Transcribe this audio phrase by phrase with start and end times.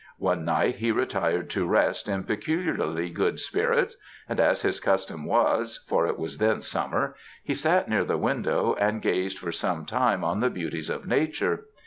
[0.17, 5.85] One night he retired to rest in peculiarly good spirits, and as his custom was
[5.87, 10.23] (for it was then summer) he sat near the window and gazed for some time
[10.23, 11.65] on the beauties of nature.